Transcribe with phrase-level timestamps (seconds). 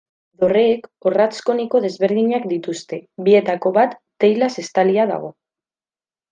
[0.43, 5.35] Dorreek orratz koniko desberdinak dituzte, bietako bat teilaz estalia dago.